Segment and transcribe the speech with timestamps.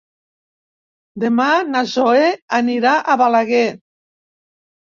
[1.25, 3.65] Demà na Zoè anirà a Balaguer.